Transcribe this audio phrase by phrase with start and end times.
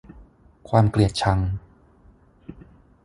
[0.69, 1.39] ความเกลียดชัง